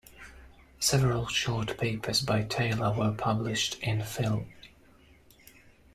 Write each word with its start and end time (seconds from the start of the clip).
Several 0.79 1.27
short 1.27 1.77
papers 1.77 2.21
by 2.21 2.41
Taylor 2.41 2.91
were 2.91 3.11
published 3.15 3.77
in 3.83 4.01
Phil. 4.01 4.47